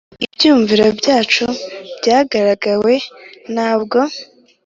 ibyumviro 0.25 0.85
byacu, 0.99 1.45
byagaruwe, 1.97 2.95
ntabwo 3.53 3.99